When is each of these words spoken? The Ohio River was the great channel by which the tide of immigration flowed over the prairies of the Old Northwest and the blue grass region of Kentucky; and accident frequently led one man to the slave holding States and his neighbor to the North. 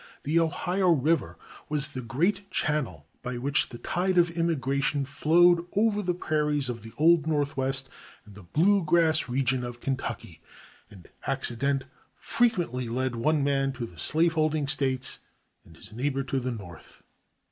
The 0.23 0.39
Ohio 0.39 0.89
River 0.89 1.37
was 1.69 1.89
the 1.89 2.01
great 2.01 2.49
channel 2.49 3.05
by 3.21 3.37
which 3.37 3.69
the 3.69 3.77
tide 3.77 4.17
of 4.17 4.31
immigration 4.31 5.05
flowed 5.05 5.67
over 5.75 6.01
the 6.01 6.15
prairies 6.15 6.69
of 6.69 6.81
the 6.81 6.91
Old 6.97 7.27
Northwest 7.27 7.87
and 8.25 8.33
the 8.33 8.41
blue 8.41 8.83
grass 8.83 9.29
region 9.29 9.63
of 9.63 9.79
Kentucky; 9.79 10.41
and 10.89 11.07
accident 11.27 11.83
frequently 12.15 12.89
led 12.89 13.15
one 13.15 13.43
man 13.43 13.73
to 13.73 13.85
the 13.85 13.99
slave 13.99 14.33
holding 14.33 14.67
States 14.67 15.19
and 15.63 15.75
his 15.77 15.93
neighbor 15.93 16.23
to 16.23 16.39
the 16.39 16.51
North. 16.51 17.03